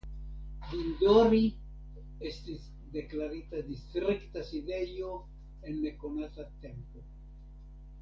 [0.69, 1.41] Dindori
[2.31, 2.65] estis
[2.97, 7.09] deklarita distrikta sidejo en nekonata tempo.